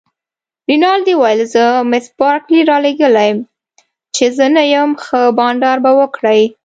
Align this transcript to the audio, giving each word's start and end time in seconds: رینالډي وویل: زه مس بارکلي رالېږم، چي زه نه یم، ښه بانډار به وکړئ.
رینالډي 0.69 1.13
وویل: 1.17 1.41
زه 1.53 1.63
مس 1.89 2.05
بارکلي 2.19 2.61
رالېږم، 2.69 3.37
چي 4.15 4.25
زه 4.37 4.45
نه 4.55 4.63
یم، 4.73 4.89
ښه 5.03 5.19
بانډار 5.37 5.77
به 5.83 5.91
وکړئ. 5.99 6.41